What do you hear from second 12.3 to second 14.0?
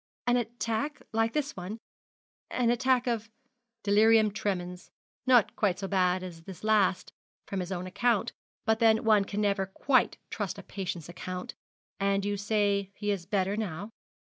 say he is better now?'